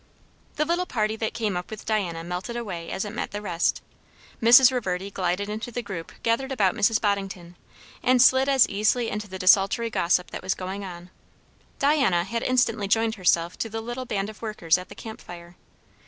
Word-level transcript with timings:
The 0.55 0.65
little 0.65 0.87
party 0.87 1.15
that 1.17 1.35
came 1.35 1.55
up 1.55 1.69
with 1.69 1.85
Diana 1.85 2.23
melted 2.23 2.57
away 2.57 2.89
as 2.89 3.05
it 3.05 3.11
met 3.13 3.29
the 3.29 3.39
rest. 3.39 3.83
Mrs. 4.41 4.71
Reverdy 4.71 5.11
glided 5.11 5.47
into 5.47 5.69
the 5.71 5.83
group 5.83 6.11
gathered 6.23 6.51
about 6.51 6.73
Mrs. 6.73 6.99
Boddington, 6.99 7.55
and 8.01 8.19
slid 8.19 8.49
as 8.49 8.67
easily 8.67 9.09
into 9.11 9.27
the 9.27 9.37
desultory 9.37 9.91
gossip 9.91 10.31
that 10.31 10.41
was 10.41 10.55
going 10.55 10.83
on. 10.83 11.11
Diana 11.77 12.23
had 12.23 12.41
instantly 12.41 12.87
joined 12.87 13.13
herself 13.13 13.59
to 13.59 13.69
the 13.69 13.79
little 13.79 14.05
band 14.05 14.27
of 14.27 14.41
workers 14.41 14.79
at 14.79 14.89
the 14.89 14.95
camp 14.95 15.21
fire. 15.21 15.55